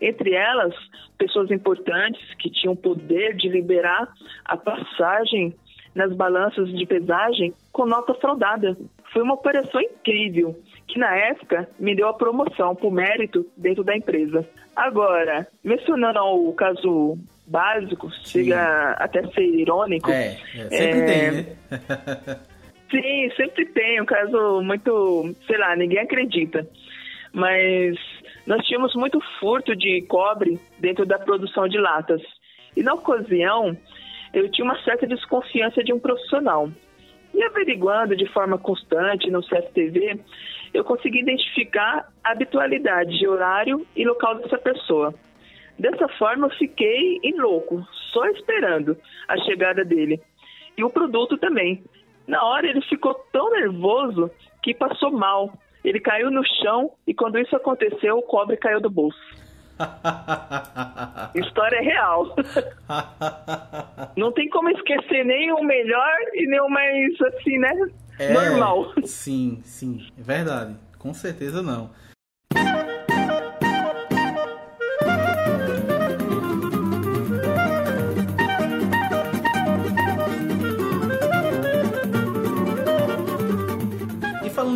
Entre 0.00 0.32
elas, 0.32 0.74
pessoas 1.18 1.50
importantes 1.50 2.22
que 2.34 2.50
tinham 2.50 2.74
poder 2.74 3.36
de 3.36 3.48
liberar 3.48 4.08
a 4.44 4.56
passagem 4.56 5.54
nas 5.94 6.12
balanças 6.14 6.68
de 6.70 6.86
pesagem 6.86 7.52
com 7.72 7.86
nota 7.86 8.14
fraudada. 8.14 8.76
Foi 9.12 9.22
uma 9.22 9.34
operação 9.34 9.80
incrível, 9.80 10.58
que 10.88 10.98
na 10.98 11.14
época 11.14 11.68
me 11.78 11.94
deu 11.94 12.08
a 12.08 12.14
promoção 12.14 12.74
por 12.74 12.90
mérito 12.90 13.46
dentro 13.56 13.84
da 13.84 13.96
empresa. 13.96 14.46
Agora, 14.74 15.46
mencionando 15.62 16.20
o 16.20 16.52
caso 16.54 17.18
básico, 17.46 18.10
Sim. 18.10 18.44
chega 18.44 18.92
até 18.92 19.20
a 19.20 19.30
ser 19.32 19.44
irônico. 19.44 20.10
É, 20.10 20.38
é 20.54 20.68
sempre 20.68 21.00
é... 21.00 21.04
tem, 21.04 21.32
né? 21.32 21.46
Sim, 22.90 23.30
sempre 23.36 23.66
tem. 23.66 24.00
Um 24.00 24.06
caso 24.06 24.60
muito, 24.62 25.34
sei 25.46 25.58
lá, 25.58 25.74
ninguém 25.74 26.00
acredita. 26.00 26.66
Mas 27.32 27.96
nós 28.46 28.64
tínhamos 28.66 28.94
muito 28.94 29.18
furto 29.40 29.74
de 29.74 30.02
cobre 30.02 30.58
dentro 30.78 31.06
da 31.06 31.18
produção 31.18 31.66
de 31.66 31.78
latas. 31.78 32.20
E 32.76 32.82
na 32.82 32.94
ocasião, 32.94 33.76
eu 34.32 34.50
tinha 34.50 34.64
uma 34.64 34.80
certa 34.82 35.06
desconfiança 35.06 35.82
de 35.82 35.92
um 35.92 36.00
profissional. 36.00 36.70
E 37.34 37.42
averiguando 37.42 38.16
de 38.16 38.26
forma 38.26 38.58
constante 38.58 39.30
no 39.30 39.42
CFTV, 39.42 40.20
eu 40.74 40.84
consegui 40.84 41.20
identificar 41.20 42.08
a 42.22 42.32
habitualidade 42.32 43.18
de 43.18 43.26
horário 43.26 43.86
e 43.96 44.04
local 44.04 44.36
dessa 44.36 44.58
pessoa. 44.58 45.14
Dessa 45.78 46.08
forma, 46.18 46.46
eu 46.46 46.50
fiquei 46.50 47.18
em 47.22 47.38
louco, 47.40 47.86
só 48.12 48.26
esperando 48.26 48.96
a 49.28 49.36
chegada 49.38 49.84
dele. 49.84 50.20
E 50.76 50.84
o 50.84 50.90
produto 50.90 51.38
também. 51.38 51.82
Na 52.26 52.44
hora, 52.44 52.66
ele 52.66 52.80
ficou 52.82 53.14
tão 53.32 53.50
nervoso 53.50 54.30
que 54.62 54.74
passou 54.74 55.10
mal 55.10 55.52
Ele 55.84 55.98
caiu 55.98 56.30
no 56.30 56.44
chão 56.62 56.92
e 57.06 57.12
quando 57.12 57.38
isso 57.38 57.56
aconteceu, 57.56 58.16
o 58.16 58.22
cobre 58.22 58.56
caiu 58.56 58.80
do 58.80 58.88
bolso. 58.88 59.18
História 61.34 61.80
real. 61.80 62.34
Não 64.16 64.32
tem 64.32 64.48
como 64.50 64.70
esquecer 64.70 65.24
nem 65.24 65.52
o 65.52 65.62
melhor 65.62 66.14
e 66.34 66.46
nem 66.46 66.60
o 66.60 66.68
mais 66.68 67.20
assim, 67.20 67.58
né? 67.58 67.72
É, 68.18 68.32
Normal. 68.32 68.92
Sim, 69.04 69.60
sim, 69.64 70.06
é 70.18 70.22
verdade. 70.22 70.76
Com 70.98 71.12
certeza 71.14 71.62
não. 71.62 71.90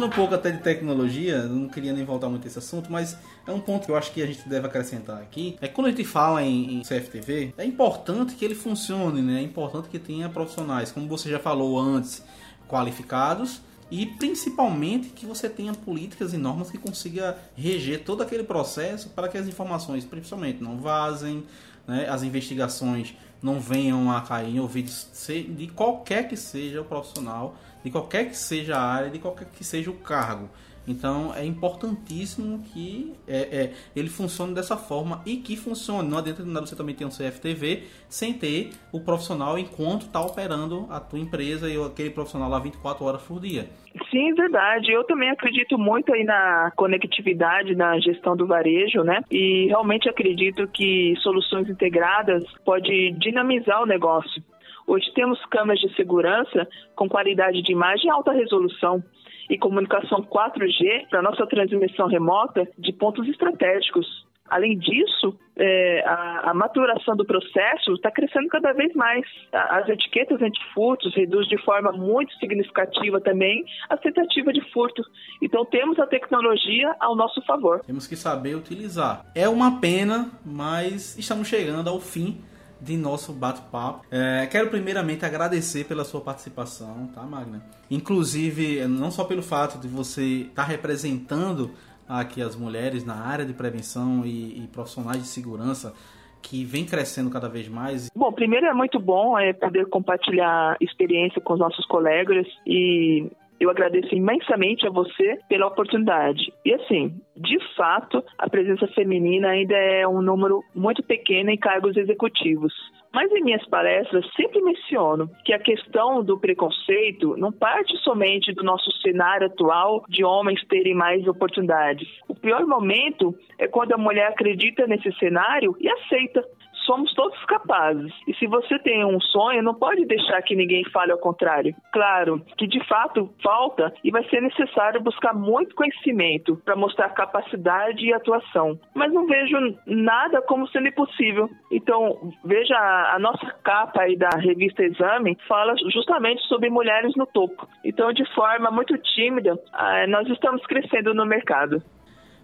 Um 0.07 0.11
pouco 0.11 0.35
até 0.35 0.51
de 0.51 0.63
tecnologia, 0.63 1.43
não 1.45 1.69
queria 1.69 1.93
nem 1.93 2.05
voltar 2.05 2.29
muito 2.29 2.47
esse 2.47 2.59
assunto, 2.59 2.91
mas 2.91 3.17
é 3.47 3.53
um 3.53 3.61
ponto 3.61 3.87
que 3.87 3.91
eu 3.93 3.97
acho 3.97 4.13
que 4.13 4.23
a 4.23 4.27
gente 4.27 4.49
deve 4.49 4.67
acrescentar 4.67 5.21
aqui. 5.21 5.57
É 5.61 5.69
que 5.69 5.75
quando 5.75 5.89
a 5.89 5.91
gente 5.91 6.05
fala 6.05 6.43
em, 6.43 6.79
em 6.79 6.83
CFTV, 6.83 7.55
é 7.59 7.65
importante 7.65 8.35
que 8.35 8.45
ele 8.45 8.55
funcione, 8.55 9.21
né? 9.21 9.41
É 9.41 9.43
importante 9.43 9.89
que 9.89 9.99
tenha 9.99 10.29
profissionais, 10.29 10.91
como 10.93 11.07
você 11.09 11.31
já 11.31 11.39
falou 11.39 11.79
antes, 11.79 12.23
qualificados 12.69 13.61
e 13.91 14.07
principalmente 14.07 15.11
que 15.11 15.27
você 15.27 15.49
tenha 15.49 15.73
políticas 15.73 16.33
e 16.33 16.37
normas 16.37 16.71
que 16.71 16.79
consiga 16.79 17.39
reger 17.55 18.03
todo 18.05 18.23
aquele 18.23 18.43
processo 18.43 19.11
para 19.11 19.29
que 19.29 19.39
as 19.39 19.47
informações, 19.47 20.05
principalmente, 20.05 20.63
não 20.63 20.79
vazem, 20.79 21.45
né? 21.87 22.09
as 22.09 22.23
investigações 22.23 23.15
não 23.43 23.61
venham 23.61 24.11
a 24.11 24.21
cair 24.21 24.57
em 24.57 24.61
ouvidos 24.61 25.09
de 25.29 25.69
qualquer 25.69 26.29
que 26.29 26.37
seja 26.37 26.81
o 26.81 26.85
profissional 26.85 27.57
de 27.87 27.91
qualquer 27.93 28.29
que 28.29 28.37
seja 28.37 28.77
a 28.77 28.83
área, 28.83 29.11
de 29.11 29.21
qualquer 29.21 29.47
que 29.47 29.63
seja 29.63 29.93
o 29.93 29.95
cargo. 29.95 30.51
Então 30.87 31.35
é 31.35 31.45
importantíssimo 31.45 32.63
que 32.73 33.13
é, 33.27 33.39
é, 33.39 33.73
ele 33.95 34.09
funcione 34.09 34.55
dessa 34.55 34.77
forma 34.77 35.23
e 35.27 35.37
que 35.37 35.57
funcione. 35.57 36.09
Não 36.09 36.19
adianta 36.19 36.45
nada 36.45 36.67
você 36.67 36.77
também 36.77 36.95
ter 36.95 37.05
um 37.05 37.11
CFTV 37.11 37.85
sem 38.09 38.33
ter 38.33 38.71
o 38.93 39.01
profissional 39.01 39.59
enquanto 39.59 40.03
está 40.03 40.21
operando 40.21 40.87
a 40.91 41.01
tua 41.01 41.19
empresa 41.19 41.69
e 41.69 41.83
aquele 41.83 42.11
profissional 42.11 42.49
lá 42.49 42.59
24 42.59 43.05
horas 43.05 43.23
por 43.23 43.41
dia. 43.41 43.69
Sim, 44.11 44.35
verdade. 44.35 44.93
Eu 44.93 45.05
também 45.05 45.31
acredito 45.31 45.79
muito 45.79 46.13
aí 46.13 46.23
na 46.23 46.71
conectividade, 46.77 47.75
na 47.75 47.99
gestão 47.99 48.37
do 48.37 48.47
varejo, 48.47 49.03
né? 49.03 49.23
E 49.31 49.67
realmente 49.67 50.09
acredito 50.09 50.69
que 50.69 51.15
soluções 51.23 51.69
integradas 51.69 52.45
pode 52.65 53.13
dinamizar 53.19 53.83
o 53.83 53.87
negócio. 53.87 54.43
Hoje 54.87 55.13
temos 55.15 55.45
câmeras 55.47 55.81
de 55.81 55.93
segurança 55.97 56.69
com 56.95 57.09
qualidade 57.09 57.61
de 57.61 57.73
imagem 57.73 58.07
e 58.07 58.11
alta 58.11 58.33
resolução 58.33 59.03
e 59.49 59.59
comunicação 59.59 60.23
4G 60.23 61.09
para 61.09 61.23
nossa 61.23 61.47
transmissão 61.47 62.07
remota 62.07 62.67
de 62.79 62.93
pontos 62.93 63.29
estratégicos. 63.29 64.27
Além 64.49 64.79
disso, 64.79 65.37
é, 65.57 66.05
a, 66.07 66.51
a, 66.51 66.55
maturação 66.55 67.17
do 67.17 67.25
processo 67.25 67.95
está 67.95 68.11
crescendo 68.11 68.49
cada 68.49 68.73
vez 68.73 68.95
mais. 68.95 69.25
As 69.53 69.89
etiquetas 69.89 70.41
antifurtos 70.41 71.15
reduz 71.17 71.49
de 71.49 71.59
forma 71.65 71.91
muito 71.91 72.33
significativa 72.35 73.21
também 73.21 73.65
a 73.89 73.97
tentativa 73.97 74.53
de 74.53 74.61
furto. 74.73 75.03
Então 75.43 75.65
temos 75.65 75.99
a 75.99 76.07
tecnologia 76.07 76.95
ao 77.01 77.17
nosso 77.17 77.43
favor. 77.43 77.81
Temos 77.81 78.07
que 78.07 78.15
saber 78.15 78.55
utilizar. 78.55 79.27
É 79.35 79.49
uma 79.49 79.81
pena, 79.81 80.31
mas 80.45 81.19
estamos 81.19 81.49
chegando 81.49 81.91
ao 81.91 81.99
fim 81.99 82.41
de 82.81 82.97
nosso 82.97 83.33
bate-papo. 83.33 84.05
É, 84.11 84.47
quero 84.47 84.69
primeiramente 84.69 85.25
agradecer 85.25 85.85
pela 85.85 86.05
sua 86.05 86.21
participação, 86.21 87.09
tá, 87.15 87.23
Magna? 87.23 87.63
Inclusive, 87.91 88.87
não 88.87 89.11
só 89.11 89.25
pelo 89.25 89.43
fato 89.43 89.79
de 89.79 89.89
você 89.89 90.23
estar 90.49 90.63
tá 90.63 90.69
representando 90.69 91.71
aqui 92.09 92.41
as 92.41 92.55
mulheres 92.55 93.05
na 93.05 93.17
área 93.17 93.45
de 93.45 93.53
prevenção 93.53 94.25
e, 94.25 94.65
e 94.65 94.69
profissionais 94.69 95.23
de 95.23 95.29
segurança 95.29 95.95
que 96.43 96.65
vem 96.65 96.85
crescendo 96.85 97.29
cada 97.29 97.49
vez 97.49 97.69
mais? 97.69 98.09
Bom, 98.15 98.33
primeiro 98.33 98.67
é 98.67 98.73
muito 98.73 99.01
bom 99.01 99.37
é 99.39 99.53
poder 99.53 99.87
compartilhar 99.89 100.77
experiência 100.81 101.41
com 101.41 101.55
os 101.55 101.59
nossos 101.59 101.85
colegas 101.87 102.47
e 102.65 103.29
eu 103.59 103.71
agradeço 103.71 104.15
imensamente 104.15 104.87
a 104.87 104.91
você 104.91 105.39
pela 105.49 105.67
oportunidade. 105.67 106.53
E 106.65 106.75
assim, 106.75 107.15
de 107.37 107.59
fato, 107.75 108.23
a 108.39 108.49
presença 108.49 108.87
feminina 108.89 109.49
ainda 109.49 109.77
é 109.77 110.07
um 110.07 110.21
número 110.21 110.63
muito 110.75 111.03
pequeno 111.03 111.51
em 111.51 111.57
cargos 111.57 111.97
executivos. 111.97 112.73
Mas 113.13 113.33
em 113.33 113.43
minhas 113.43 113.67
palestras 113.69 114.27
sempre 114.35 114.61
menciono 114.61 115.31
que 115.43 115.55
a 115.55 115.59
questão 115.59 116.23
do 116.23 116.39
preconceito 116.39 117.35
não 117.39 117.51
parte 117.51 117.97
somente 117.99 118.53
do 118.53 118.63
nosso 118.63 118.91
cenário 119.01 119.47
atual 119.47 120.05
de 120.07 120.23
homens 120.23 120.63
terem 120.69 120.95
mais 120.95 121.27
oportunidades. 121.27 122.07
O 122.29 122.35
pior 122.35 122.67
momento 122.67 123.35
é 123.59 123.67
quando 123.67 123.93
a 123.93 123.99
mulher 123.99 124.27
acredita 124.29 124.87
nesse 124.87 125.11
cenário 125.19 125.75
e 125.81 125.89
aceita 125.89 126.45
somos 126.87 127.13
todos 127.15 127.45
capazes. 127.45 128.13
E 128.27 128.35
se 128.35 128.47
você 128.47 128.79
tem 128.79 129.05
um 129.05 129.21
sonho, 129.21 129.63
não 129.63 129.75
pode 129.75 130.07
deixar 130.07 130.41
que 130.43 130.55
ninguém 130.55 130.85
fale 130.91 131.13
ao 131.13 131.19
contrário. 131.19 131.75
Claro 131.93 132.41
que 132.57 132.67
de 132.67 132.83
fato 132.87 133.29
falta 133.43 133.93
e 134.03 134.11
vai 134.11 134.25
ser 134.29 134.41
necessário 134.41 135.03
buscar 135.03 135.35
muito 135.35 135.75
conhecimento 135.75 136.57
para 136.65 136.77
mostrar 136.77 137.11
capacidade 137.11 138.07
e 138.07 138.15
atuação. 138.15 138.79
Mas 138.95 139.13
não 139.13 139.27
vejo 139.27 139.57
nada 139.87 140.41
como 140.43 140.69
sendo 140.69 140.89
impossível. 140.89 141.51
Então, 141.71 142.33
veja 142.45 142.77
a, 142.77 143.19
nossa 143.19 143.47
capa 143.65 144.03
aí 144.03 144.17
da 144.17 144.31
revista 144.31 144.85
Exame 144.85 145.37
fala 145.49 145.75
justamente 145.93 146.43
sobre 146.47 146.71
mulheres 146.71 147.13
no 147.17 147.27
topo. 147.27 147.69
Então, 147.85 148.13
de 148.13 148.25
forma 148.35 148.71
muito 148.71 148.97
tímida, 148.99 149.59
ah, 149.73 150.07
nós 150.07 150.29
estamos 150.29 150.65
crescendo 150.67 151.13
no 151.13 151.27
mercado 151.27 151.83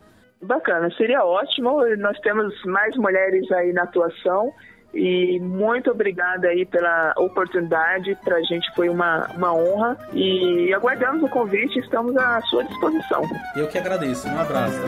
Bacana, 0.42 0.90
seria 0.96 1.26
ótimo. 1.26 1.84
Nós 1.98 2.18
temos 2.22 2.54
mais 2.64 2.96
mulheres 2.96 3.52
aí 3.52 3.74
na 3.74 3.84
atuação 3.84 4.54
e 4.94 5.40
muito 5.40 5.92
obrigada 5.92 6.48
aí 6.48 6.66
pela 6.66 7.14
oportunidade. 7.18 8.18
Para 8.24 8.38
a 8.38 8.44
gente 8.44 8.70
foi 8.76 8.90
uma, 8.90 9.28
uma 9.36 9.54
honra. 9.54 9.98
E 10.14 10.74
aguardamos 10.74 11.24
o 11.24 11.30
convite, 11.30 11.80
estamos 11.80 12.16
à 12.18 12.42
sua 12.42 12.64
disposição. 12.64 13.24
Eu 13.56 13.68
que 13.68 13.78
agradeço. 13.78 14.28
Um 14.28 14.40
abraço. 14.40 14.80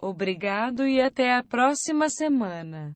Obrigado 0.00 0.86
e 0.86 1.00
até 1.00 1.34
a 1.34 1.42
próxima 1.42 2.08
semana. 2.08 2.94